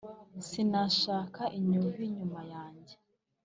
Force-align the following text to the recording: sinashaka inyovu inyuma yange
sinashaka 0.47 1.41
inyovu 1.57 1.97
inyuma 2.07 2.39
yange 2.51 2.93